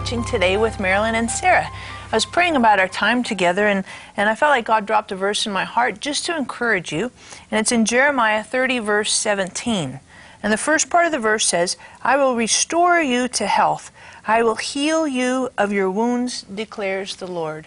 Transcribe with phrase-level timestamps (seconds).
[0.00, 1.68] watching today with Marilyn and Sarah.
[2.10, 3.84] I was praying about our time together, and,
[4.16, 7.12] and I felt like God dropped a verse in my heart just to encourage you.
[7.50, 10.00] And it's in Jeremiah 30, verse 17.
[10.42, 13.92] And the first part of the verse says, I will restore you to health.
[14.26, 17.66] I will heal you of your wounds, declares the Lord.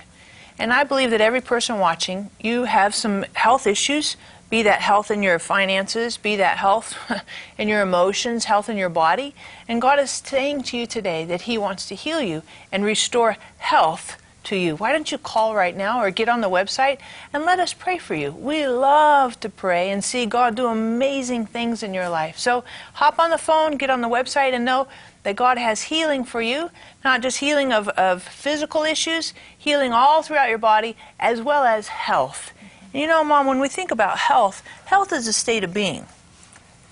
[0.58, 4.18] And I believe that every person watching, you have some health issues,
[4.54, 6.96] be that health in your finances, be that health
[7.58, 9.34] in your emotions, health in your body.
[9.68, 13.38] And God is saying to you today that He wants to heal you and restore
[13.58, 14.76] health to you.
[14.76, 17.00] Why don't you call right now or get on the website
[17.34, 18.32] and let us pray for you?
[18.32, 22.38] We love to pray and see God do amazing things in your life.
[22.38, 24.88] So hop on the phone, get on the website, and know
[25.24, 26.70] that God has healing for you,
[27.04, 31.88] not just healing of, of physical issues, healing all throughout your body, as well as
[31.88, 32.53] health.
[32.94, 36.06] You know, Mom, when we think about health, health is a state of being.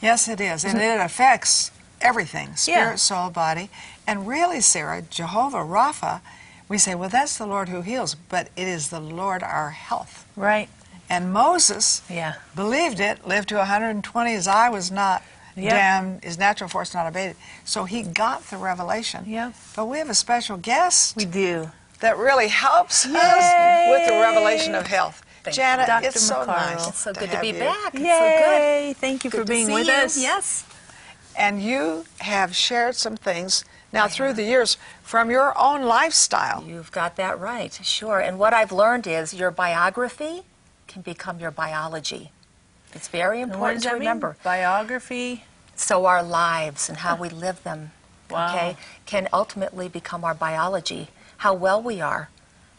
[0.01, 0.65] Yes, it is.
[0.65, 1.69] And it affects
[2.01, 2.95] everything spirit, Yeah.
[2.95, 3.69] soul, body.
[4.07, 6.21] And really, Sarah, Jehovah Rapha,
[6.67, 10.25] we say, well, that's the Lord who heals, but it is the Lord our health.
[10.35, 10.69] Right.
[11.07, 12.33] And Moses Yeah.
[12.55, 14.31] believed it, lived to 120.
[14.31, 15.21] His eye was not
[15.55, 15.71] Yep.
[15.73, 17.35] damned, his natural force not abated.
[17.65, 19.25] So he got the revelation.
[19.27, 19.53] Yep.
[19.75, 21.71] But we have a special guest We do.
[21.99, 23.13] that really helps Yay!
[23.19, 25.21] us with the revelation of health.
[25.43, 26.07] Thank Janet, Dr.
[26.07, 26.87] it's so nice.
[26.87, 27.53] It's so to good to be you.
[27.59, 27.93] back.
[27.95, 28.03] It's so.
[28.03, 28.93] Yay!
[28.97, 29.93] Thank you Good for being with you.
[29.93, 30.17] us.
[30.21, 30.65] Yes.
[31.37, 36.63] And you have shared some things now through the years from your own lifestyle.
[36.63, 37.73] You've got that right.
[37.83, 38.19] Sure.
[38.19, 40.43] And what I've learned is your biography
[40.87, 42.31] can become your biology.
[42.93, 43.99] It's very important to that mean?
[44.01, 44.35] remember.
[44.43, 45.45] Biography.
[45.75, 47.91] So our lives and how we live them,
[48.29, 48.49] Wow.
[48.53, 51.07] okay, can ultimately become our biology.
[51.37, 52.29] How well we are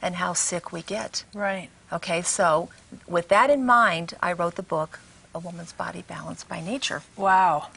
[0.00, 1.24] and how sick we get.
[1.34, 1.68] Right.
[1.92, 2.70] Okay, so
[3.06, 5.00] with that in mind, I wrote the book,
[5.34, 7.02] A Woman's Body Balanced by Nature.
[7.16, 7.68] Wow.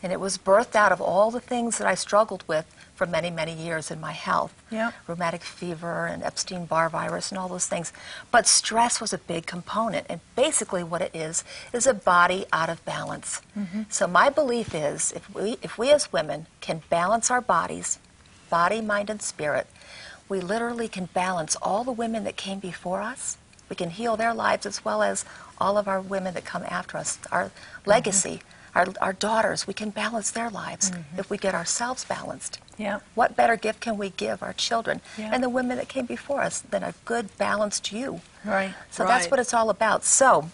[0.00, 3.30] And it was birthed out of all the things that I struggled with for many,
[3.30, 4.54] many years in my health.
[4.70, 4.94] Yep.
[5.08, 7.92] Rheumatic fever and Epstein Barr virus and all those things.
[8.30, 10.06] But stress was a big component.
[10.08, 11.42] And basically, what it is,
[11.72, 13.42] is a body out of balance.
[13.58, 13.82] Mm-hmm.
[13.88, 17.98] So, my belief is if we, if we as women can balance our bodies,
[18.48, 19.66] body, mind, and spirit,
[20.28, 23.36] we literally can balance all the women that came before us.
[23.68, 25.24] We can heal their lives as well as
[25.58, 27.50] all of our women that come after us, our
[27.86, 28.40] legacy,
[28.74, 28.78] mm-hmm.
[28.78, 29.66] our, our daughters.
[29.66, 31.18] We can balance their lives mm-hmm.
[31.18, 32.58] if we get ourselves balanced.
[32.76, 33.00] Yeah.
[33.14, 35.30] What better gift can we give our children Yeah.
[35.32, 38.20] and the women that came before us than a good, balanced you?
[38.44, 38.74] Right.
[38.90, 40.04] So that's what it's all about.
[40.04, 40.50] So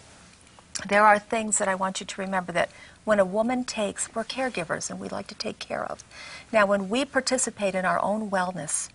[0.87, 2.69] there are things that I want you to remember that
[3.03, 6.03] when a woman takes, we're caregivers and we like to take care of.
[6.51, 8.89] Now, when we participate in our own wellness,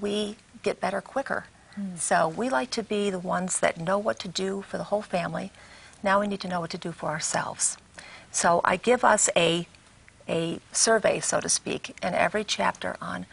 [0.00, 1.46] we get better quicker.
[1.78, 1.96] Hmm.
[1.96, 5.02] So we like to be the ones that know what to do for the whole
[5.02, 5.52] family.
[6.02, 7.76] Now we need to know what to do for ourselves.
[8.30, 9.66] So I give us a,
[10.28, 13.26] a survey, so to speak, in every chapter on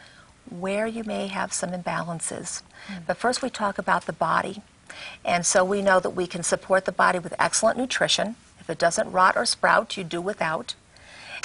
[0.50, 2.62] where you may have some imbalances.
[2.88, 3.00] Hmm.
[3.08, 4.62] But first we talk about the body.
[5.24, 8.36] And so we know that we can support the body with excellent nutrition.
[8.60, 10.76] If it doesn't rot or sprout, you do without.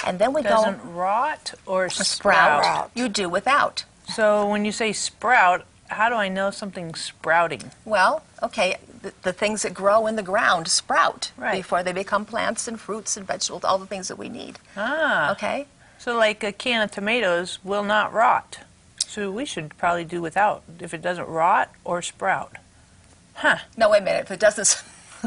[0.05, 2.91] And then we Doesn't go rot or sprout, sprout.
[2.95, 3.85] you do without.
[4.15, 7.71] So when you say sprout, how do I know something's sprouting?
[7.85, 11.55] Well, okay, the, the things that grow in the ground sprout Right.
[11.57, 14.59] before they become plants and fruits and vegetables, all the things that we need.
[14.77, 15.31] Ah.
[15.33, 15.67] Okay?
[15.97, 18.59] So like a can of tomatoes will not rot.
[19.07, 22.55] So we should probably do without if it doesn't rot or sprout.
[23.35, 23.57] Huh.
[23.77, 24.21] No, wait a minute.
[24.25, 24.83] If it doesn't, s-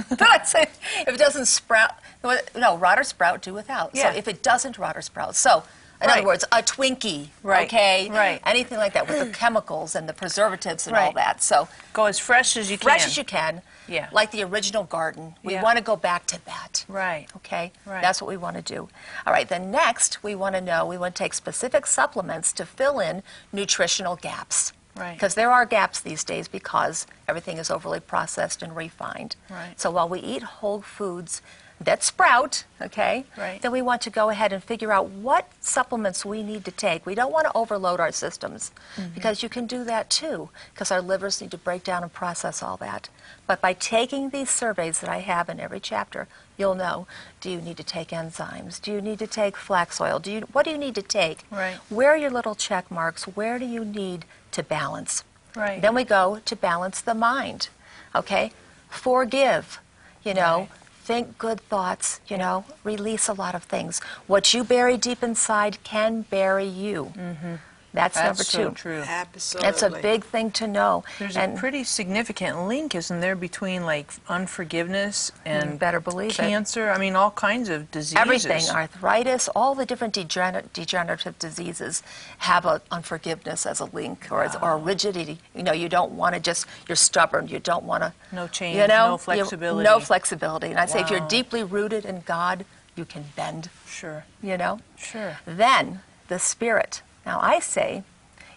[0.09, 1.93] did I say if it doesn't sprout?
[2.23, 3.91] No, no, rot or sprout, do without.
[3.93, 4.13] Yeah.
[4.13, 5.65] So if it doesn't rot or sprout, so
[6.05, 6.19] in Right.
[6.19, 8.41] other words, a Twinkie, Right, okay, right.
[8.45, 11.43] anything like that with the chemicals and the preservatives and all that.
[11.43, 12.99] So Go as fresh as you fresh can.
[13.01, 14.09] Fresh as you can, Yeah.
[14.13, 15.37] like the original garden.
[15.43, 15.63] We Yeah.
[15.63, 16.85] want to go back to that.
[16.89, 17.27] Right.
[17.37, 17.73] Okay?
[17.87, 18.03] Right.
[18.03, 18.89] That's what we want to do.
[19.27, 22.67] All right, then next we want to know, we want to take specific supplements to
[22.67, 24.73] fill in nutritional gaps.
[24.97, 25.15] Right.
[25.15, 29.35] Because there are gaps these days because everything is overly processed and refined.
[29.49, 29.81] Right.
[29.81, 31.41] So while we eat whole foods
[31.85, 33.61] that sprout, okay, Right.
[33.63, 37.05] then we want to go ahead and figure out what supplements we need to take.
[37.07, 39.15] We don't want to overload our systems Mm-hmm.
[39.15, 42.63] because you can do that too because our livers need to break down and process
[42.63, 43.09] all that.
[43.47, 46.27] But by taking these surveys that I have in every chapter,
[46.57, 47.07] you'll know,
[47.41, 48.81] do you need to take enzymes?
[48.81, 50.19] Do you need to take flax oil?
[50.19, 51.41] Do you what do you need to take?
[51.51, 51.77] Right.
[51.91, 53.25] Where are your little check marks?
[53.25, 55.25] Where do you need to balance?
[55.57, 55.81] Right.
[55.83, 57.69] Then we go to balance the mind.
[58.15, 58.53] Okay?
[58.89, 59.81] Forgive.
[60.25, 60.69] You know, Right.
[61.05, 64.01] Think good thoughts, you know, release a lot of things.
[64.27, 67.13] What you bury deep inside can bury you.
[67.17, 67.55] Mm-hmm.
[67.95, 68.75] That's, That's number so two.
[68.75, 69.03] true.
[69.07, 69.69] Absolutely.
[69.69, 71.05] It's a big thing to know.
[71.21, 76.31] There's and a pretty significant link, isn't there, between like unforgiveness and You better believe
[76.33, 76.37] it.
[76.37, 76.91] cancer?
[76.91, 78.17] I mean, all kinds of diseases.
[78.19, 82.03] everything, arthritis, all the different degener- degenerative diseases
[82.39, 85.39] have a unforgiveness as a link or as or a rigidity.
[85.55, 87.47] You know, you don't want to just you're stubborn.
[87.49, 89.85] You don't want to No change, You know, no You- flexibility.
[89.89, 90.67] no flexibility.
[90.71, 92.65] And I say if you're deeply rooted in God,
[92.97, 93.71] you can bend.
[93.87, 94.81] Sure, You know.
[94.97, 95.39] sure.
[95.47, 97.03] Then the spirit.
[97.27, 98.03] Now I say,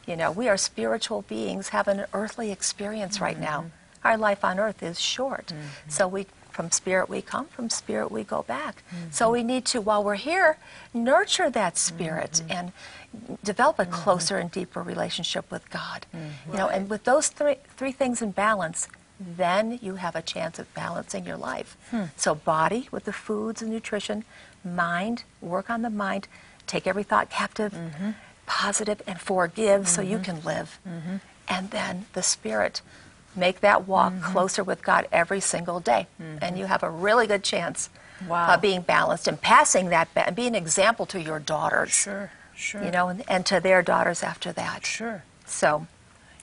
[0.05, 3.59] you know, we are spiritual beings have an earthly experience right now.
[3.61, 4.07] Mm-hmm.
[4.07, 5.53] Our life on earth is short.
[5.87, 8.81] So we from spirit we come, from spirit we go back.
[9.11, 10.57] So we need to while we're here
[10.93, 12.51] nurture that spirit Mm-hmm.
[12.51, 12.71] and
[13.43, 16.05] develop a closer and deeper relationship with God.
[16.51, 18.87] You know, and with those three three things in balance,
[19.19, 21.75] then you have a chance of balancing your life.
[21.91, 22.03] Hmm.
[22.15, 24.23] So body with the foods and nutrition,
[24.63, 26.27] mind, work on the mind,
[26.67, 28.11] take every thought captive, Mm-hmm.
[28.47, 30.79] Positive, and forgive so you can live.
[30.87, 31.17] Mm-hmm.
[31.47, 32.81] And then the spirit,
[33.35, 34.31] make that walk Mm-hmm.
[34.31, 36.07] closer with God every single day.
[36.41, 37.89] And you have a really good chance
[38.27, 38.55] Wow.
[38.55, 42.31] of being balanced and passing that, ba- and be an example to your daughters, Sure,
[42.55, 42.83] sure.
[42.83, 44.87] you know, and, and to their daughters after that.
[44.87, 45.23] Sure.
[45.45, 45.85] So,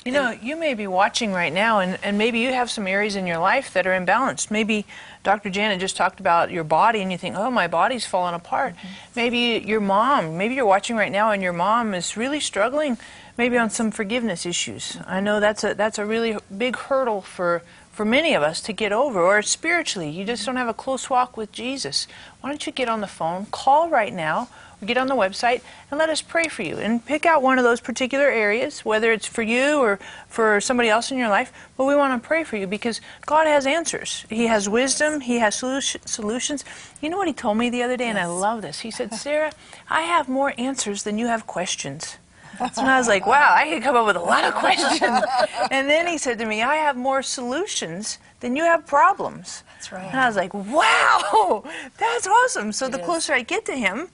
[0.05, 3.17] You know, you may be watching right now, and, and maybe you have some areas
[3.17, 4.51] in your life that are imbalanced.
[4.51, 4.85] Maybe
[5.23, 5.49] Dr.
[5.49, 8.75] Janet just talked about your body, and you think, oh, my body's falling apart.
[8.75, 8.89] Mm-hmm.
[9.17, 12.99] Maybe your mom, maybe you're watching right now, and your mom is really struggling,
[13.39, 14.99] maybe on some forgiveness issues.
[15.07, 17.63] I know that's a that's a really big hurdle for
[17.95, 21.09] for many of us to get over, or spiritually, you just don't have a close
[21.09, 22.09] walk with Jesus.
[22.41, 24.49] Why don't you get on the phone, call right now,
[24.83, 26.77] or get on the website, and let us pray for you.
[26.77, 30.89] And pick out one of those particular areas, whether it's for you or for somebody
[30.89, 34.27] else in your life, but we want to pray for you because God has answers.
[34.29, 36.65] He has wisdom, He has solution, solutions.
[37.01, 38.81] You know what He told me the other day, and I love this?
[38.81, 39.53] He said, Sarah,
[39.89, 42.17] I have more answers than you have questions.
[42.61, 45.01] And I was like, wow, I could come up with a lot of questions.
[45.71, 49.63] and then he said to me, I have more solutions than you have problems.
[49.75, 50.11] That's right.
[50.11, 51.65] And I was like, wow,
[51.99, 52.73] that's awesome.
[52.73, 53.05] So the is.
[53.05, 54.09] closer I get to him,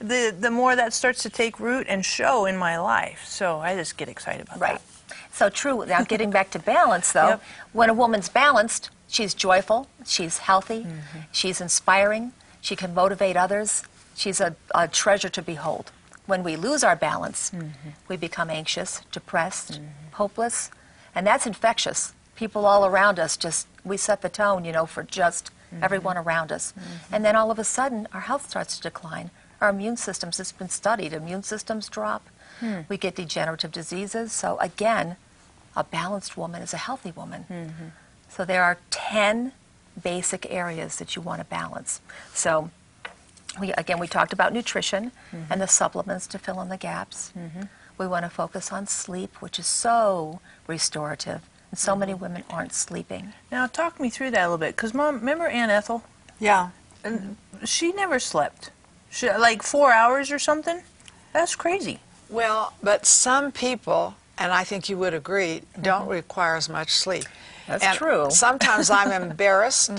[0.00, 3.24] the, the more that starts to take root and show in my life.
[3.26, 4.72] So I just get excited about right.
[4.74, 4.82] that.
[5.10, 5.18] Right.
[5.32, 5.84] So true.
[5.86, 7.42] Now, getting back to balance, though, Yep.
[7.72, 11.18] when a woman's balanced, she's joyful, she's healthy, Mm-hmm.
[11.32, 13.82] she's inspiring, she can motivate others,
[14.16, 15.92] she's a, a treasure to behold.
[16.26, 17.90] When we lose our balance, Mm-hmm.
[18.08, 19.80] we become anxious, depressed,
[20.12, 20.70] hopeless,
[21.14, 22.12] and that's infectious.
[22.36, 25.84] People all around us just, we set the tone, you know, for just Mm-hmm.
[25.84, 26.74] everyone around us.
[27.12, 29.30] And then all of a sudden, our health starts to decline.
[29.60, 32.26] Our immune systems, it's been studied, immune systems drop.
[32.58, 32.80] Hmm.
[32.88, 34.32] We get degenerative diseases.
[34.32, 35.14] So, again,
[35.76, 37.44] a balanced woman is a healthy woman.
[37.48, 37.84] Mm-hmm.
[38.28, 39.52] So, there are 10
[40.02, 42.00] basic areas that you want to balance.
[42.34, 42.70] So,
[43.58, 45.52] we, again, we talked about nutrition Mm-hmm.
[45.52, 47.32] and the supplements to fill in the gaps.
[47.98, 51.42] We want to focus on sleep, which is so restorative.
[51.70, 52.22] And so many Mm-hmm.
[52.22, 53.32] women aren't sleeping.
[53.50, 54.76] Now, talk me through that a little bit.
[54.76, 56.02] Because, Mom, remember Aunt Ethel?
[56.38, 56.70] Yeah.
[57.04, 58.70] And she never slept.
[59.10, 60.82] She, like four hours or something?
[61.32, 62.00] That's crazy.
[62.28, 67.24] Well, but some people, and I think you would agree, don't require as much sleep.
[67.66, 68.28] That's And true.
[68.30, 69.90] Sometimes I'm embarrassed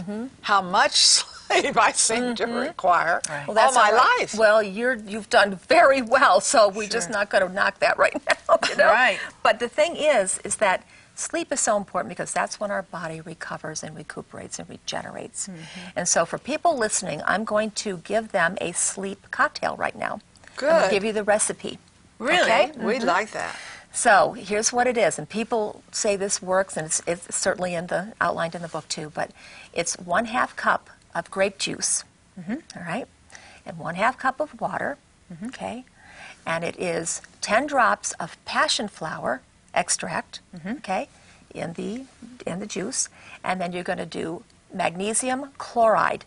[0.41, 1.40] how much sleep
[1.77, 3.47] I seem to require Right.
[3.47, 4.17] all my all right.
[4.19, 4.35] life.
[4.35, 8.13] Well, you're you've done very well, so we're just not going to knock that right
[8.49, 8.87] now, you know.
[8.87, 9.19] Right.
[9.43, 10.83] But the thing is, is that
[11.15, 15.47] sleep is so important because that's when our body recovers and recuperates and regenerates.
[15.47, 15.59] Mm-hmm.
[15.95, 20.13] And so, for people listening, I'm going to give them a sleep cocktail right now.
[20.13, 20.91] I'm Good.
[20.91, 21.79] give you the recipe.
[22.19, 22.41] Really?
[22.41, 22.71] Okay?
[22.77, 23.55] We'd like that.
[23.93, 27.87] So here's what it is, and people say this works, and it's, it's certainly in
[27.87, 29.11] the outlined in the book too.
[29.13, 29.31] But
[29.73, 32.03] it's one half cup of grape juice,
[32.39, 32.55] mm-hmm.
[32.75, 33.07] all right,
[33.65, 34.97] and one half cup of water,
[35.31, 35.47] mm-hmm.
[35.47, 35.85] okay,
[36.45, 39.41] and it is ten drops of passion flower
[39.73, 40.77] extract, mm-hmm.
[40.77, 41.09] okay,
[41.53, 42.05] in the
[42.45, 43.09] in the juice,
[43.43, 46.25] and then you're going to do magnesium chloride,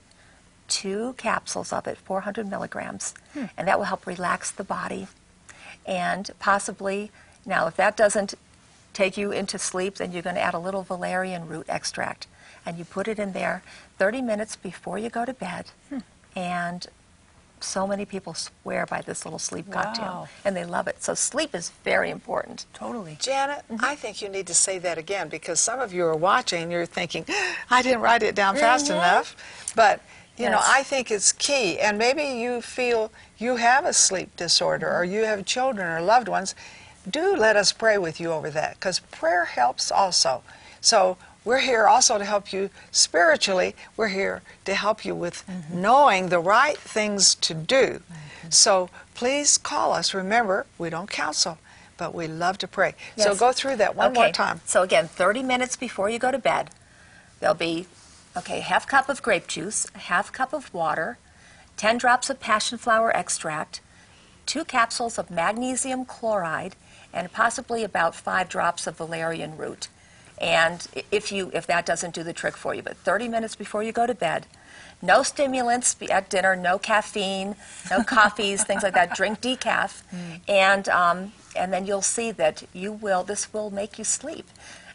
[0.68, 3.46] two capsules of it, 400 milligrams, hmm.
[3.56, 5.06] and that will help relax the body.
[5.86, 7.10] And possibly
[7.46, 8.34] now if that doesn't
[8.92, 12.26] take you into sleep then you're going to add a little valerian root extract
[12.66, 13.62] and you put it in there
[13.98, 15.98] 30 minutes before you go to bed hmm.
[16.36, 16.86] and
[17.60, 21.54] so many people swear by this little sleep cocktail and they love it so sleep
[21.54, 23.16] is very important Totally.
[23.20, 23.84] Janet, mm-hmm.
[23.84, 26.86] I think you need to say that again because some of you are watching you're
[26.86, 27.24] thinking,
[27.70, 28.96] I didn't write it down fast mm-hmm.
[28.96, 29.36] enough.
[29.74, 30.02] But,
[30.36, 31.78] you know, I think it's key.
[31.78, 36.28] And maybe you feel you have a sleep disorder or you have children or loved
[36.28, 36.54] ones.
[37.08, 40.42] Do let us pray with you over that because prayer helps also.
[40.80, 43.74] So we're here also to help you spiritually.
[43.96, 48.00] We're here to help you with knowing the right things to do.
[48.50, 50.14] So please call us.
[50.14, 51.58] Remember, we don't counsel,
[51.96, 52.94] but we love to pray.
[53.16, 54.60] So go through that one more Okay, time.
[54.64, 56.70] So again, 30 minutes before you go to bed,
[57.40, 57.86] there'll be,
[58.36, 61.18] okay, half cup of grape juice, a half cup of water,
[61.76, 63.80] 10 drops of passion flower extract,
[64.46, 66.76] two capsules of magnesium chloride,
[67.12, 69.88] and possibly about five drops of valerian root.
[70.44, 73.82] And if you if that doesn't do the trick for you, but 30 minutes before
[73.82, 74.46] you go to bed,
[75.00, 77.56] no stimulants at dinner, no caffeine,
[77.90, 79.14] no coffees, things like that.
[79.16, 80.02] Drink decaf,
[80.48, 83.24] and um, and then you'll see that you will.
[83.24, 84.46] This will make you sleep.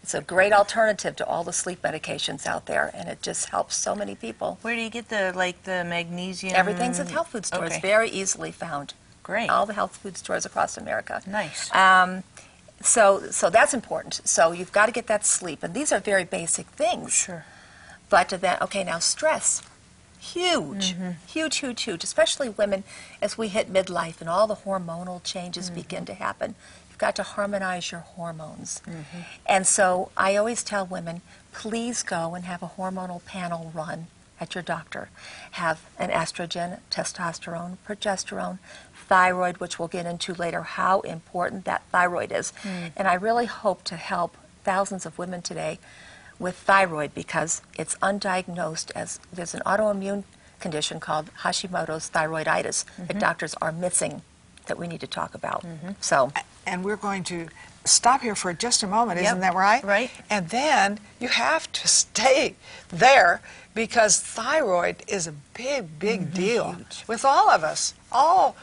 [0.04, 3.76] It's a great alternative to all the sleep medications out there, and it just helps
[3.76, 4.58] so many people.
[4.62, 6.56] Where do you get the like the magnesium?
[6.56, 7.80] Everything's at health food stores, Okay.
[7.82, 8.94] very easily found.
[9.24, 9.50] Great.
[9.50, 11.22] All the health food stores across America.
[11.28, 11.74] Nice.
[11.76, 12.24] Um,
[12.82, 14.22] so, so that's important.
[14.26, 17.14] So you've got to get that sleep, and these are very basic things.
[17.14, 17.46] Sure.
[18.10, 19.62] But then, okay, now stress,
[20.20, 21.12] huge, Mm-hmm.
[21.28, 22.04] huge, huge, huge.
[22.04, 22.84] Especially women,
[23.22, 25.76] as we hit midlife and all the hormonal changes Mm-hmm.
[25.80, 26.56] begin to happen.
[26.90, 28.82] You've got to harmonize your hormones.
[28.86, 29.20] Mm-hmm.
[29.46, 31.22] And so I always tell women,
[31.54, 34.08] please go and have a hormonal panel run
[34.42, 35.10] at your doctor.
[35.52, 38.60] Have an estrogen, testosterone, progesterone,
[39.10, 42.54] thyroid, which we'll get into later, how important that thyroid is.
[42.64, 42.92] Mm.
[42.96, 45.80] And I really hope to help thousands of women today
[46.38, 50.24] with thyroid because it's undiagnosed as there's an autoimmune
[50.60, 53.06] condition called Hashimoto's thyroiditis Mm-hmm.
[53.08, 54.22] that doctors are missing
[54.68, 55.66] that we need to talk about.
[56.00, 56.32] So,
[56.68, 57.48] And we're going to
[57.86, 59.84] stop here for just a moment, Yep, isn't that right?
[59.84, 60.12] right.
[60.30, 62.56] And then you have to stay
[62.90, 63.42] there
[63.74, 66.34] because thyroid is a big, big Mm-hmm.
[66.36, 66.76] deal
[67.08, 68.56] with all of us, all,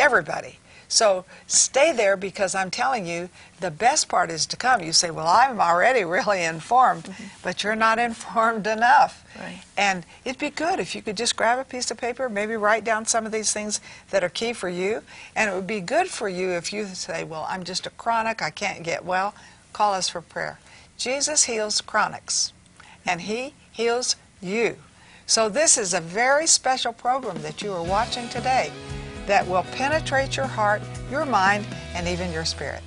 [0.00, 0.58] everybody.
[0.90, 3.28] So stay there because I'm telling you,
[3.60, 4.82] the best part is to come.
[4.82, 7.14] You say, Well, I'm already really informed,
[7.44, 9.24] but you're not informed enough.
[9.32, 9.42] Mm-hmm.
[9.42, 9.62] Right.
[9.76, 12.82] And it'd be good if you could just grab a piece of paper, maybe write
[12.82, 13.80] down some of these things
[14.10, 15.02] that are key for you.
[15.36, 18.42] And it would be good for you if you say, Well, I'm just a chronic,
[18.42, 19.32] I can't get well.
[19.72, 20.58] Call us for prayer.
[20.98, 22.52] Jesus heals chronics,
[23.06, 24.76] and He heals you.
[25.24, 28.72] So, this is a very special program that you are watching today
[29.26, 32.82] that will penetrate your heart, your mind, and even your spirit.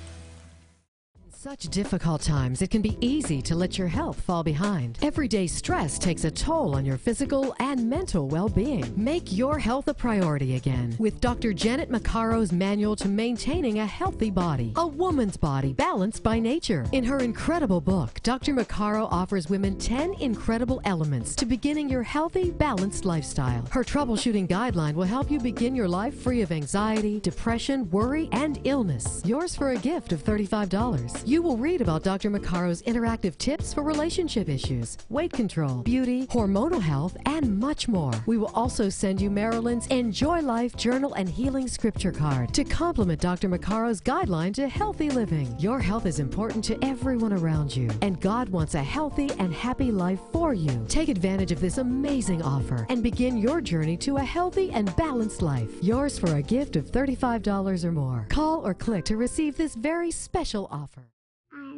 [1.44, 4.98] Such difficult times, it can be easy to let your health fall behind.
[5.02, 8.90] Everyday stress takes a toll on your physical and mental well being.
[8.96, 11.52] Make your health a priority again with Dr.
[11.52, 16.86] Janet Maccaro's manual to maintaining a healthy body, a woman's body balanced by nature.
[16.92, 18.54] In her incredible book, Dr.
[18.54, 23.68] Maccaro offers women 10 incredible elements to beginning your healthy, balanced lifestyle.
[23.70, 28.60] Her troubleshooting guideline will help you begin your life free of anxiety, depression, worry, and
[28.64, 29.20] illness.
[29.26, 31.32] Yours for a gift of $35.
[31.33, 32.30] You will read about Dr.
[32.30, 38.12] Maccaro's interactive tips for relationship issues, weight control, beauty, hormonal health, and much more.
[38.26, 43.20] We will also send you Marilyn's Enjoy Life Journal and Healing Scripture card to complement
[43.20, 43.48] Dr.
[43.48, 45.54] Maccaro's guideline to healthy living.
[45.58, 49.90] Your health is important to everyone around you, and God wants a healthy and happy
[49.90, 50.84] life for you.
[50.88, 55.42] Take advantage of this amazing offer and begin your journey to a healthy and balanced
[55.42, 55.70] life.
[55.82, 58.26] Yours for a gift of $35 or more.
[58.28, 61.10] Call or click to receive this very special offer.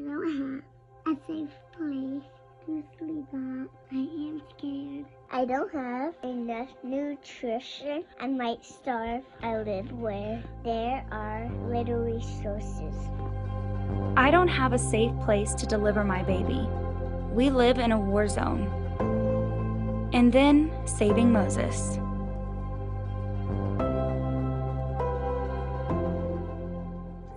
[0.06, 0.62] I don't
[1.04, 2.22] have a safe place
[2.64, 3.68] to sleep at.
[3.90, 5.04] I am scared.
[5.32, 8.04] I don't have enough nutrition.
[8.20, 9.24] I might starve.
[9.42, 12.94] I live where there are little resources.
[14.16, 16.68] I don't have a safe place to deliver my baby.
[17.32, 18.70] We live in a war zone.
[20.12, 21.98] And then saving Moses.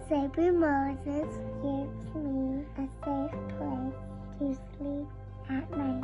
[0.08, 1.49] Saving Moses gives me a
[3.10, 4.00] safe place
[4.38, 4.46] to
[4.78, 5.08] sleep
[5.50, 6.04] at night.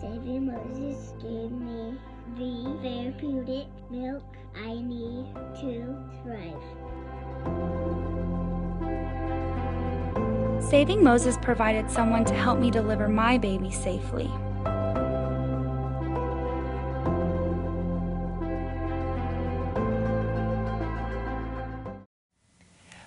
[0.00, 1.96] Saving Moses gave me
[2.36, 4.24] the therapeutic milk
[4.56, 5.26] I need
[5.60, 6.64] to thrive.
[10.60, 14.28] Saving Moses provided someone to help me deliver my baby safely.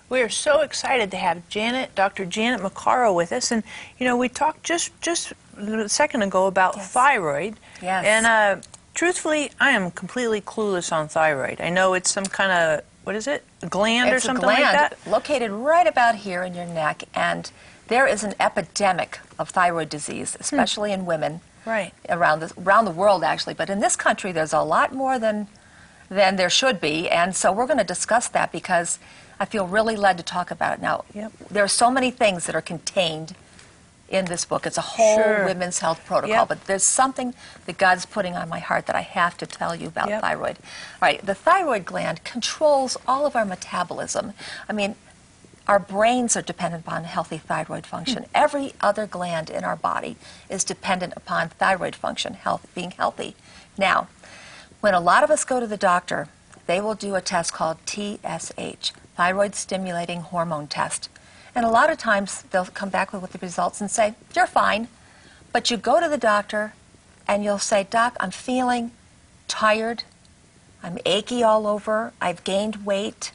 [0.08, 2.24] We are so excited to have Janet, Dr.
[2.26, 3.62] Janet Maccaro with us, and
[3.98, 6.90] you know we talked just just a second ago about Yes.
[6.92, 7.56] thyroid.
[7.82, 8.04] Yes.
[8.04, 8.62] And uh,
[8.94, 11.60] truthfully, I am completely clueless on thyroid.
[11.60, 14.46] I know it's some kind of what is it, a gland or it's something a
[14.46, 15.10] gland like that.
[15.10, 17.50] located right about here in your neck, and
[17.88, 21.40] there is an epidemic of thyroid disease, especially in women.
[21.64, 21.92] Right.
[22.08, 25.48] around the, around the world actually, but in this country there's a lot more than
[26.08, 29.00] than there should be, and so we're going to discuss that because
[29.38, 31.04] I feel really led to talk about it now.
[31.14, 31.32] Yep.
[31.50, 33.34] There are so many things that are contained
[34.08, 34.66] in this book.
[34.66, 35.44] It's a whole Sure.
[35.44, 36.48] women's health protocol, Yep.
[36.48, 37.34] but there's something
[37.66, 40.20] that God's putting on my heart that I have to tell you about Yep.
[40.22, 40.56] thyroid.
[41.02, 44.32] All right, the thyroid gland controls all of our metabolism.
[44.68, 44.94] I mean,
[45.66, 48.22] our brains are dependent upon healthy thyroid function.
[48.22, 48.30] Hmm.
[48.32, 50.16] Every other gland in our body
[50.48, 53.34] is dependent upon thyroid function, health, being healthy.
[53.76, 54.06] Now,
[54.80, 56.28] when a lot of us go to the doctor,
[56.68, 61.08] they will do a test called TSH, thyroid stimulating hormone test.
[61.54, 64.88] And a lot of times they'll come back with the results and say, You're fine.
[65.52, 66.74] But you go to the doctor
[67.26, 68.92] and you'll say, Doc, I'm feeling
[69.48, 70.04] tired.
[70.82, 72.12] I'm achy all over.
[72.20, 73.32] I've gained weight.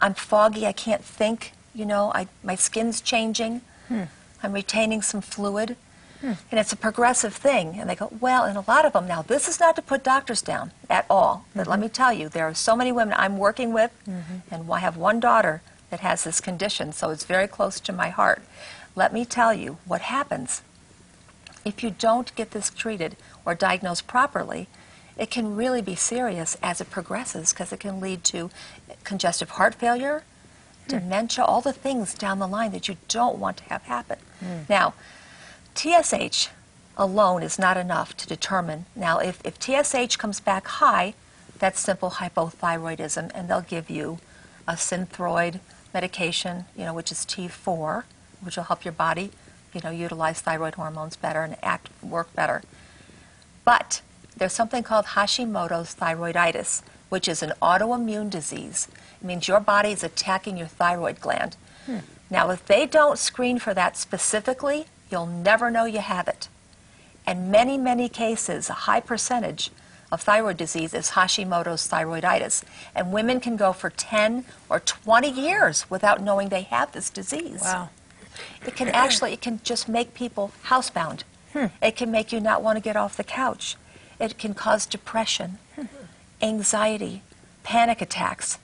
[0.00, 0.66] I'm foggy.
[0.66, 1.52] I can't think.
[1.74, 3.62] You know, I, my skin's changing.
[3.88, 4.04] Hmm.
[4.42, 5.76] I'm retaining some fluid.
[6.22, 7.78] And it's a progressive thing.
[7.78, 10.04] And they go, well, and a lot of them now, this is not to put
[10.04, 11.46] doctors down at all.
[11.54, 14.54] But let me tell you, there are so many women I'm working with, mm-hmm.
[14.54, 18.08] and I have one daughter that has this condition, so it's very close to my
[18.08, 18.42] heart.
[18.94, 20.62] Let me tell you what happens
[21.64, 24.68] if you don't get this treated or diagnosed properly,
[25.16, 28.50] it can really be serious as it progresses because it can lead to
[29.04, 30.24] congestive heart failure,
[30.84, 30.98] hmm.
[30.98, 34.18] dementia, all the things down the line that you don't want to have happen.
[34.40, 34.60] Hmm.
[34.68, 34.94] Now,
[35.74, 36.48] TSH
[36.96, 38.86] alone is not enough to determine.
[38.94, 41.14] Now, if, if TSH comes back high,
[41.58, 44.18] that's simple hypothyroidism, and they'll give you
[44.66, 45.60] a synthroid
[45.94, 48.04] medication, you know, which is T4,
[48.40, 49.30] which will help your body,
[49.72, 52.62] you know, utilize thyroid hormones better and act work better.
[53.64, 54.02] But
[54.36, 58.88] there's something called Hashimoto's thyroiditis, which is an autoimmune disease.
[59.20, 61.56] It means your body is attacking your thyroid gland.
[61.86, 61.98] Hmm.
[62.30, 66.48] Now, if they don't screen for that specifically, you'll never know you have it.
[67.26, 69.70] And many, many cases, a high percentage
[70.10, 72.64] of thyroid disease is Hashimoto's thyroiditis.
[72.94, 77.60] And women can go for 10 or 20 years without knowing they have this disease.
[77.62, 77.90] Wow.
[78.66, 81.22] It can actually, it can just make people housebound.
[81.52, 81.66] Hmm.
[81.82, 83.76] It can make you not want to get off the couch.
[84.18, 85.86] It can cause depression, hmm.
[86.40, 87.22] anxiety,
[87.62, 88.58] panic attacks,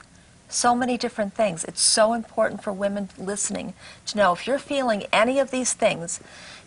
[0.49, 1.64] so many different things.
[1.64, 3.75] It's so important for women listening
[4.07, 6.20] to know if you're feeling any of these things,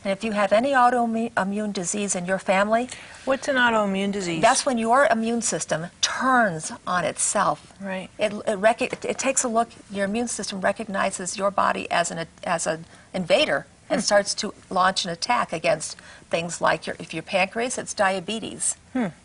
[0.04, 2.90] and if you have any autoimmune disease in your family,
[3.26, 4.42] What's an autoimmune disease?
[4.42, 7.74] that's when your immune system turns on itself.
[7.80, 8.10] Right.
[8.18, 12.26] It, it, it, it takes a look, your immune system recognizes your body as an,
[12.44, 15.98] as an invader and starts to launch an attack against
[16.30, 18.78] things like your, if your pancreas, it's diabetes.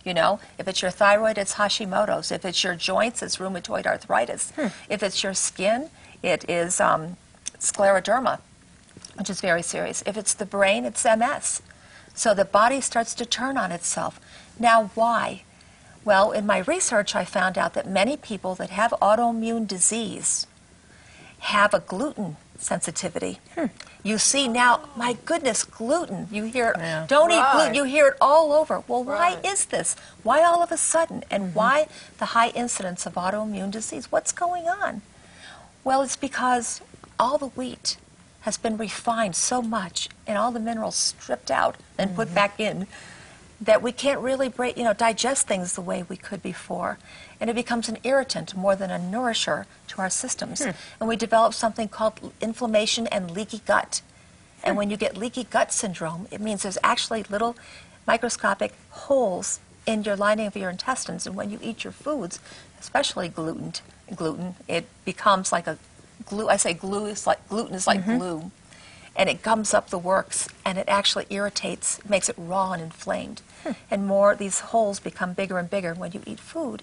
[0.05, 2.31] You know, if it's your thyroid, it's Hashimoto's.
[2.33, 4.53] If it's your joints, it's rheumatoid arthritis.
[4.89, 5.91] If it's your skin,
[6.23, 7.17] it is um,
[7.59, 8.41] scleroderma,
[9.17, 10.03] which is very serious.
[10.05, 11.63] If it's the brain, it's MS.
[12.15, 14.19] So the body starts to turn on itself.
[14.59, 15.43] Now, why?
[16.05, 20.47] Well, in my research, I found out that many people that have autoimmune disease
[21.41, 23.39] have a gluten sensitivity.
[23.55, 23.67] Hmm.
[24.03, 26.29] You see now, my goodness, gluten.
[26.31, 26.75] You hear.
[26.77, 27.07] Yeah.
[27.09, 27.75] Don't eat gluten.
[27.75, 28.83] You hear it all over.
[28.87, 29.97] Well, why is this?
[30.23, 31.25] Why all of a sudden?
[31.31, 31.55] And mm-hmm.
[31.55, 31.87] why
[32.19, 34.13] the high incidence of autoimmune disease?
[34.13, 35.03] What's going on?
[35.83, 36.81] Well, it's because
[37.19, 37.97] all the wheat
[38.43, 42.35] has been refined so much and all the minerals stripped out and put mm-hmm.
[42.35, 42.87] back in
[43.61, 46.99] that we can't really break, you know, digest things the way we could before.
[47.41, 50.65] And it becomes an irritant more than a nourisher to our systems.
[50.65, 50.71] Hmm.
[51.01, 54.03] And we develop something called inflammation and leaky gut.
[54.63, 54.79] And hmm.
[54.79, 57.57] when you get leaky gut syndrome, it means there's actually little
[58.07, 61.27] microscopic holes in your lining of your intestines.
[61.27, 62.41] And when you eat your foods,
[62.81, 63.73] especially gluten,
[64.15, 65.79] gluten, it becomes like a
[66.27, 66.49] glue.
[66.49, 68.19] I say glue is like gluten is like mm-hmm.
[68.19, 68.51] glue,
[69.17, 73.43] and it gums up the works, and it actually irritates, makes it raw and inflamed,
[73.91, 74.37] and more.
[74.37, 76.83] These holes become bigger and bigger when you eat food.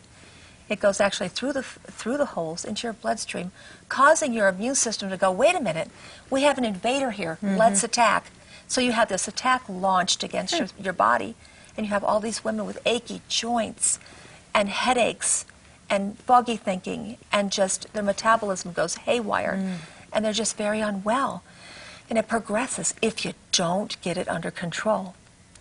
[0.68, 3.52] It goes actually through the through the holes into your bloodstream,
[3.90, 5.32] causing your immune system to go.
[5.32, 5.90] Wait a minute,
[6.30, 7.38] we have an invader here.
[7.42, 7.58] Mm-hmm.
[7.58, 8.32] Let's attack.
[8.68, 11.36] So you have this attack launched against your, your body,
[11.78, 14.00] and you have all these women with achy joints,
[14.56, 15.46] and headaches,
[15.90, 19.78] and foggy thinking, and just their metabolism goes haywire, mm.
[20.12, 21.44] and they're just very unwell,
[22.10, 25.16] and it progresses if you don't get it under control.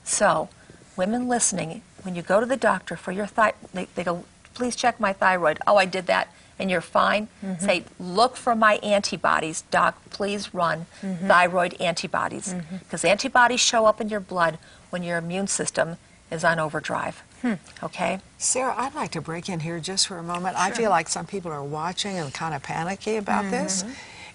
[0.04, 0.48] So,
[0.96, 4.24] women listening, when you go to the doctor for your thyroid, they, they go,
[4.54, 5.58] please check my thyroid.
[5.66, 6.28] Oh, I did that,
[6.58, 7.28] and you're fine.
[7.44, 7.64] Mm-hmm.
[7.64, 10.00] Say, look for my antibodies, doc.
[10.10, 11.26] Please run mm-hmm.
[11.26, 12.76] thyroid antibodies mm-hmm.
[12.76, 14.58] because antibodies show up in your blood
[14.90, 15.96] when your immune system
[16.30, 17.22] is on overdrive.
[17.42, 17.54] Hmm.
[17.82, 18.20] Okay.
[18.38, 20.56] Sarah, I'd like to break in here just for a moment.
[20.56, 23.84] I feel like some people are watching and kind of panicky about this.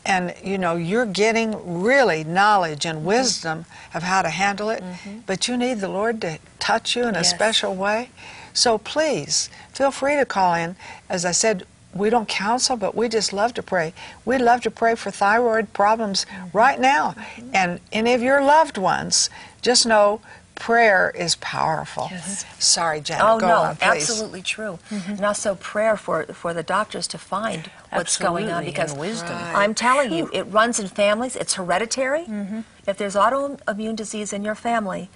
[0.08, 3.08] And you know, you're getting really knowledge and mm-hmm.
[3.08, 5.20] wisdom of how to handle it, mm-hmm.
[5.28, 8.10] but you need the Lord to touch you in a special way.
[8.54, 10.76] So please, feel free to call in.
[11.10, 13.94] As I said, we don't counsel, but we just love to pray.
[14.26, 16.58] We love to pray for thyroid problems mm-hmm.
[16.58, 17.16] right now.
[17.54, 19.30] And any of your loved ones,
[19.62, 20.22] just know
[20.60, 22.08] prayer is powerful.
[22.12, 22.46] Yes.
[22.60, 23.26] Sorry, Janet.
[23.26, 24.80] Oh go no, on, absolutely true.
[24.90, 29.32] And also prayer for for the doctors to find what's going on because and wisdom.
[29.32, 29.56] Right.
[29.56, 31.36] I'm telling you, it runs in families.
[31.36, 32.26] It's hereditary.
[32.26, 32.62] Mm-hmm.
[32.86, 35.10] If there's autoimmune disease in your family,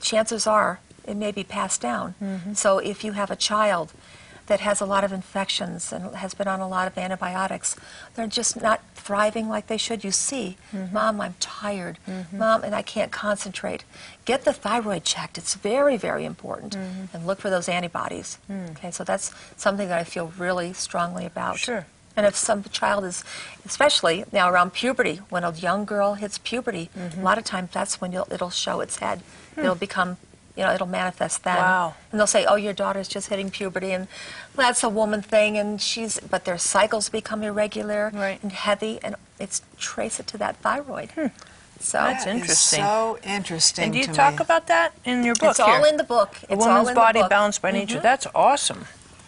[0.00, 2.14] chances are it may be passed down.
[2.22, 2.54] Mm-hmm.
[2.54, 3.92] So if you have a child
[4.46, 7.76] that has a lot of infections and has been on a lot of antibiotics,
[8.14, 10.04] they're just not thriving like they should.
[10.04, 10.92] You see, mm-hmm.
[10.92, 11.98] Mom, I'm tired.
[12.08, 12.38] Mm-hmm.
[12.38, 13.84] Mom, and I can't concentrate.
[14.24, 15.38] Get the thyroid checked.
[15.38, 16.76] It's very, very important.
[16.76, 17.16] Mm-hmm.
[17.16, 18.38] And look for those antibodies.
[18.50, 18.72] Mm.
[18.72, 21.58] Okay, so that's something that I feel really strongly about.
[21.58, 21.86] Sure.
[22.16, 23.24] And if some child is,
[23.64, 28.00] especially now around puberty, when a young girl hits puberty, a lot of times that's
[28.00, 29.20] when you'll, it'll show its head.
[29.54, 29.60] Hmm.
[29.60, 30.16] It'll become,
[30.56, 31.56] you know, it'll manifest then.
[31.56, 31.94] Wow.
[32.10, 34.06] And they'll say, "Oh, your daughter's just hitting puberty, and
[34.56, 38.40] well, that's a woman thing." And she's, but their cycles become irregular Right.
[38.42, 41.10] and heavy, and it's trace it to that thyroid.
[41.12, 41.26] Hmm.
[41.80, 42.78] So That's That is interesting.
[42.84, 44.38] so interesting And do you to talk me.
[44.42, 45.50] about that in your book?
[45.50, 46.36] it's all in the book.
[46.48, 47.30] It's A all woman's in the body book.
[47.30, 47.96] balanced by nature.
[47.96, 48.02] Mm-hmm.
[48.02, 48.86] That's awesome.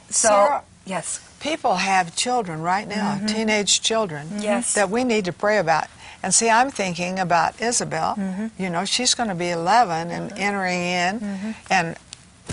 [0.09, 3.27] So Sarah, yes, people have children right now, mm-hmm.
[3.27, 4.73] teenage children, Yes.
[4.75, 5.89] that we need to pray about.
[6.27, 8.17] And see, I'm thinking about Isabel.
[8.17, 8.61] Mm-hmm.
[8.61, 10.41] You know, she's going to be 11 and mm-hmm.
[10.41, 11.51] entering in, mm-hmm.
[11.71, 11.97] and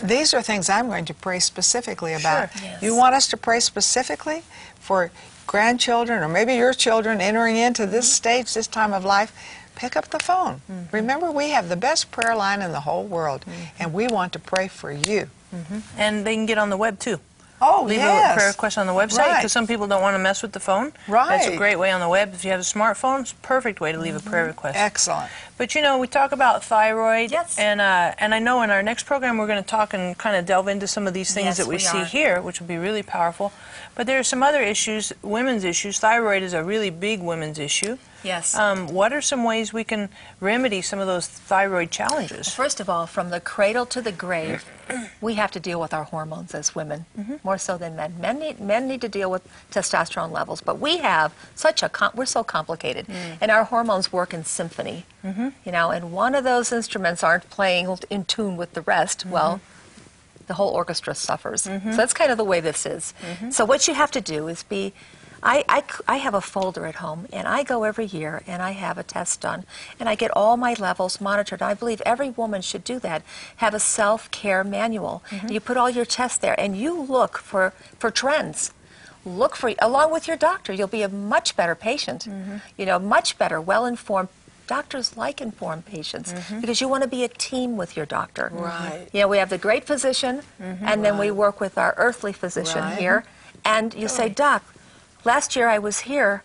[0.04, 2.54] these are things I'm going to pray specifically about.
[2.54, 2.68] Sure.
[2.68, 2.84] Yes.
[2.84, 4.44] You want us to pray specifically
[4.80, 5.10] for
[5.48, 9.34] grandchildren or maybe your children entering into this stage, this time of life?
[9.74, 10.62] Pick up the phone.
[10.92, 13.44] Remember, we have the best prayer line in the whole world,
[13.80, 15.32] and we want to pray for you.
[15.98, 17.20] And they can get on the web too.
[17.66, 18.32] Oh, Leave yes.
[18.32, 19.38] a prayer request on the website Right.
[19.38, 20.92] because some people don't want to mess with the phone.
[21.08, 21.30] Right.
[21.30, 22.34] That's a great way on the web.
[22.34, 24.78] If you have a smartphone, it's a perfect way to leave a prayer request.
[24.78, 25.32] Excellent.
[25.58, 27.58] But you know, we talk about thyroid, Yes.
[27.58, 30.36] and uh, and I know in our next program we're going to talk and kind
[30.36, 32.06] of delve into some of these things Yes, that we, we see are.
[32.06, 33.54] here, which will be really powerful.
[33.96, 36.00] But there are some other issues, women's issues.
[36.00, 37.98] Thyroid is a really big women's issue.
[38.24, 38.56] Yes.
[38.56, 40.10] Um, what are some ways we can
[40.40, 42.54] remedy some of those thyroid challenges?
[42.54, 44.66] First of all, from the cradle to the grave,
[45.22, 47.36] we have to deal with our hormones as women, mm-hmm.
[47.44, 48.16] more so than men.
[48.20, 52.26] Men need, men need to deal with testosterone levels, but we have such a we're
[52.26, 53.38] so complicated, mm.
[53.40, 55.06] and our hormones work in symphony.
[55.24, 55.50] Mm-hmm.
[55.64, 59.20] You know, and one of those instruments aren't playing in tune with the rest.
[59.20, 59.32] Mm-hmm.
[59.32, 59.62] Well,
[60.48, 61.62] the whole orchestra suffers.
[61.62, 63.14] So that's kind of the way this is.
[63.50, 64.94] So what you have to do is be.
[65.44, 68.72] I, I I have a folder at home, and I go every year and I
[68.72, 69.66] have a test done,
[70.00, 71.62] and I get all my levels monitored.
[71.62, 73.24] I believe every woman should do that.
[73.58, 75.24] Have a self care manual.
[75.30, 75.52] Mm-hmm.
[75.52, 78.72] You put all your tests there, and you look for, for trends.
[79.26, 82.26] Look for, along with your doctor, you'll be a much better patient.
[82.26, 82.58] Mm-hmm.
[82.78, 84.30] You know, much better, well informed.
[84.66, 86.62] Doctors like informed patients mm-hmm.
[86.62, 88.50] because you want to be a team with your doctor.
[88.54, 89.10] Right.
[89.12, 92.82] You know, we have the great physician, and then we work with our earthly physician
[92.82, 92.98] Right.
[92.98, 93.26] here.
[93.66, 94.30] And you say, oh.
[94.30, 94.64] Doc,
[95.24, 96.44] last year I was here.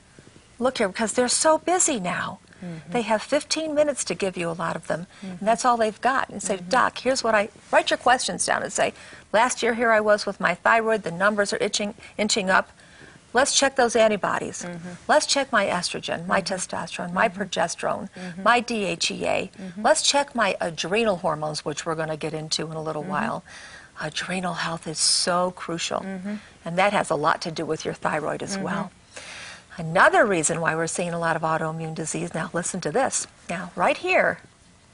[0.59, 2.41] Look here, because they're so busy now.
[2.65, 2.93] Mm-hmm.
[2.93, 5.45] They have 15 minutes to give you a lot of them, and mm-hmm.
[5.45, 6.29] that's all they've got.
[6.29, 6.69] And say, mm-hmm.
[6.69, 8.93] Doc, here's what I write your questions down and say,
[9.33, 11.05] last year here I was with my thyroid.
[11.05, 12.71] The numbers are itching, inching up.
[13.35, 14.63] Let's check those antibodies.
[14.63, 14.89] Mm-hmm.
[15.07, 16.55] Let's check my estrogen, my mm-hmm.
[16.55, 17.43] testosterone, my mm-hmm.
[17.43, 18.09] progesterone,
[18.43, 19.51] my DHEA.
[19.83, 23.45] Let's check my adrenal hormones, which we're going to get into in a little while.
[24.01, 26.05] Adrenal health is so crucial,
[26.65, 28.93] and that has a lot to do with your thyroid as well.
[29.77, 33.29] Another reason why we're seeing a lot of autoimmune disease, now listen to this.
[33.49, 34.41] Now, right here,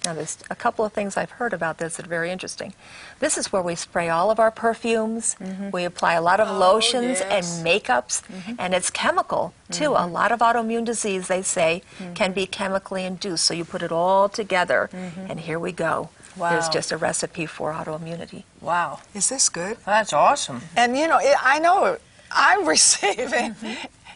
[0.04, 2.74] now there's a couple of things I've heard about this that are very interesting.
[3.20, 5.70] This is where we spray all of our perfumes, mm-hmm.
[5.70, 7.58] we apply a lot of oh, lotions yes.
[7.58, 8.54] and makeups, mm-hmm.
[8.58, 9.94] and it's chemical too.
[9.94, 10.12] A mm-hmm.
[10.12, 11.82] lot of autoimmune disease, they say,
[12.14, 13.44] can be chemically induced.
[13.44, 16.10] So you put it all together, and here we go.
[16.36, 16.70] There's Wow.
[16.70, 18.42] just a recipe for autoimmunity.
[18.60, 19.76] Wow, Is this good?
[19.86, 20.62] that's awesome.
[20.76, 21.96] And you know, it, I know
[22.30, 23.54] I'm receiving,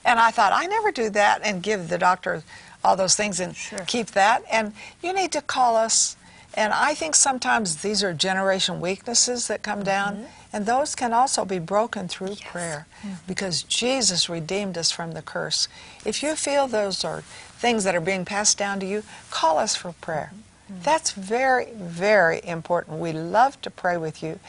[0.04, 2.42] and I thought I never do that and give the doctor
[2.88, 3.54] all those things and
[3.86, 4.42] keep that.
[4.50, 4.72] And
[5.02, 6.16] you need to call us.
[6.54, 10.24] And I think sometimes these are generation weaknesses that come down, mm-hmm.
[10.52, 13.16] and those can also be broken through prayer mm.
[13.28, 15.68] because Jesus redeemed us from the curse.
[16.06, 17.20] If you feel those are
[17.60, 20.32] things that are being passed down to you, call us for prayer.
[20.32, 20.80] Mm-hmm.
[20.80, 20.82] Mm.
[20.84, 22.98] That's very, very important.
[22.98, 24.40] We love to pray with you.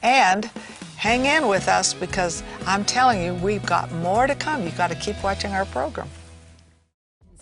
[0.00, 0.44] And
[0.96, 4.62] hang in with us because I'm telling you, we've got more to come.
[4.62, 6.08] You've got to keep watching our program.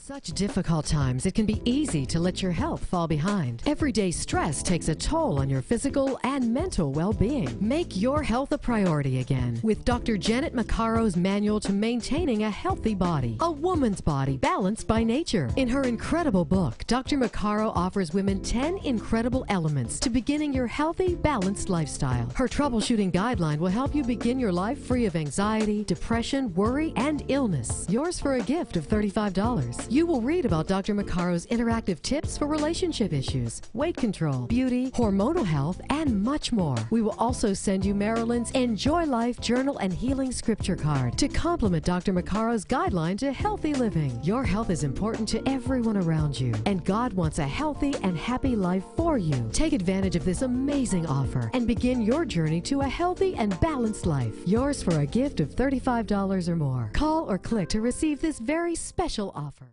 [0.06, 3.60] Such difficult times, it can be easy to let your health fall behind.
[3.66, 7.48] Everyday stress takes a toll on your physical and mental well being.
[7.60, 10.16] Make your health a priority again with Dr.
[10.16, 15.50] Janet Maccaro's Manual to Maintaining a Healthy Body, a woman's body balanced by nature.
[15.56, 17.18] In her incredible book, Dr.
[17.18, 22.30] Maccaro offers women 10 incredible elements to beginning your healthy, balanced lifestyle.
[22.36, 27.24] Her troubleshooting guideline will help you begin your life free of anxiety, depression, worry, and
[27.26, 27.88] illness.
[27.90, 29.95] Yours for a gift of $35.
[29.96, 30.94] You will read about Dr.
[30.94, 36.76] Maccaro's interactive tips for relationship issues, weight control, beauty, hormonal health, and much more.
[36.90, 41.86] We will also send you Marilyn's Enjoy Life Journal and Healing Scripture card to complement
[41.86, 42.12] Dr.
[42.12, 44.20] Maccaro's guideline to healthy living.
[44.22, 48.54] Your health is important to everyone around you, and God wants a healthy and happy
[48.54, 49.48] life for you.
[49.50, 54.04] Take advantage of this amazing offer and begin your journey to a healthy and balanced
[54.04, 54.34] life.
[54.46, 56.90] Yours for a gift of $35 or more.
[56.92, 59.72] Call or click to receive this very special offer.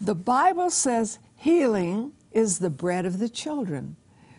[0.00, 3.96] The Bible says healing is the bread of the children.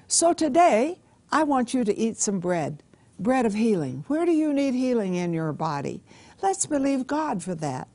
[0.08, 1.00] So today,
[1.32, 2.82] I want you to eat some bread,
[3.20, 4.06] bread of healing.
[4.08, 6.02] Where do you need healing in your body?
[6.42, 7.90] Let's believe God for that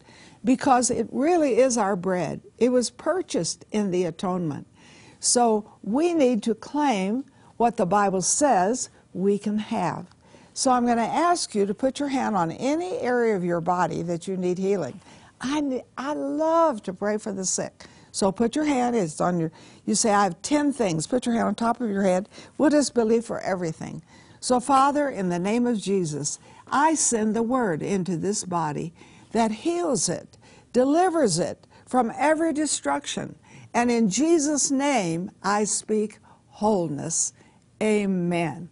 [0.45, 2.43] because it really is our bread.
[2.59, 4.67] It was purchased in the atonement.
[5.19, 7.25] So we need to claim
[7.57, 10.07] what the Bible says we can have.
[10.53, 13.63] So I'm going to ask you to put your hand on any area of your
[13.63, 15.01] body that you need healing.
[15.45, 17.85] I, I love to pray for the sick.
[18.13, 19.53] So put your hand, it's on your,
[19.85, 21.07] you say, I have 10 things.
[21.07, 22.29] Put your hand on top of your head.
[22.57, 24.03] We'll just believe for everything.
[24.41, 28.95] So, Father, in the name of Jesus, I send the word into this body
[29.33, 30.39] that heals it,
[30.73, 33.35] delivers it from every destruction.
[33.75, 37.33] And in Jesus' name, I speak wholeness.
[37.83, 38.71] Amen.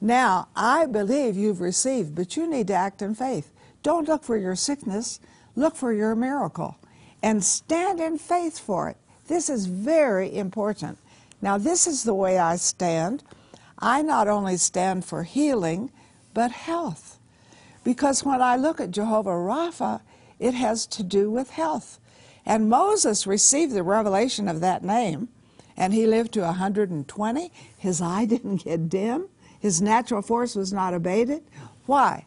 [0.00, 3.52] Now, I believe you've received, but you need to act in faith.
[3.82, 5.20] Don't look for your sickness.
[5.60, 6.78] Look for your miracle
[7.22, 8.96] and stand in faith for it.
[9.28, 10.96] This is very important.
[11.42, 13.22] Now, this is the way I stand.
[13.78, 15.90] I not only stand for healing,
[16.32, 17.18] but health.
[17.84, 20.00] Because when I look at Jehovah Rapha,
[20.38, 22.00] it has to do with health.
[22.46, 25.28] And Moses received the revelation of that name,
[25.76, 27.52] and he lived to 120.
[27.76, 29.28] His eye didn't get dim,
[29.60, 31.42] his natural force was not abated.
[31.84, 32.24] Why?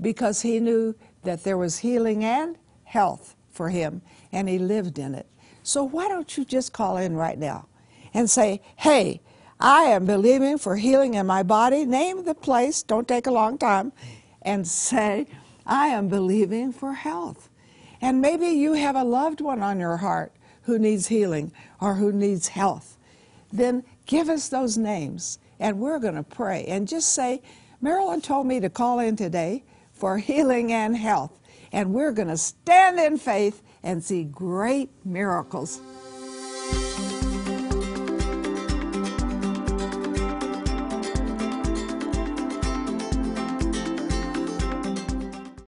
[0.00, 2.56] Because he knew that there was healing and
[2.88, 5.26] health for him, and he lived in it.
[5.62, 7.68] So why don't you just call in right now
[8.14, 9.20] and say, hey,
[9.60, 11.84] I am believing for healing in my body.
[11.84, 13.92] Name the place, don't take a long time,
[14.42, 15.26] and say,
[15.66, 17.50] I am believing for health.
[18.00, 22.12] And maybe you have a loved one on your heart who needs healing or who
[22.12, 22.96] needs health.
[23.52, 26.64] Then give us those names, and we're going to pray.
[26.66, 27.42] And just say,
[27.80, 31.37] Marilyn told me to call in today for healing and health.
[31.72, 35.80] And we're going to stand in faith and see great miracles.